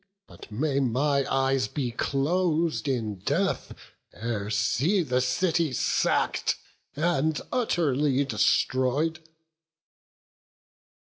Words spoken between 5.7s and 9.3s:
sack'd, and utterly destroy'd."